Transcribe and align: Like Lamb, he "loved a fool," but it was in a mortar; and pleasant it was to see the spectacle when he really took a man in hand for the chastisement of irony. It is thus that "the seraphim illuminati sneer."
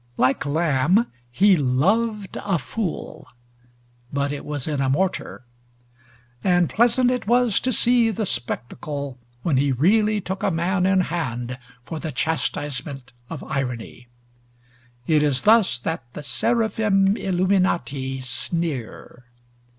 Like 0.17 0.47
Lamb, 0.47 1.05
he 1.29 1.55
"loved 1.55 2.35
a 2.41 2.57
fool," 2.57 3.27
but 4.11 4.31
it 4.33 4.43
was 4.43 4.67
in 4.67 4.81
a 4.81 4.89
mortar; 4.89 5.43
and 6.43 6.71
pleasant 6.71 7.11
it 7.11 7.27
was 7.27 7.59
to 7.59 7.71
see 7.71 8.09
the 8.09 8.25
spectacle 8.25 9.19
when 9.43 9.57
he 9.57 9.71
really 9.71 10.19
took 10.19 10.41
a 10.41 10.49
man 10.49 10.87
in 10.87 11.01
hand 11.01 11.59
for 11.83 11.99
the 11.99 12.11
chastisement 12.11 13.13
of 13.29 13.43
irony. 13.43 14.07
It 15.05 15.21
is 15.21 15.43
thus 15.43 15.77
that 15.77 16.03
"the 16.13 16.23
seraphim 16.23 17.15
illuminati 17.15 18.21
sneer." 18.21 19.25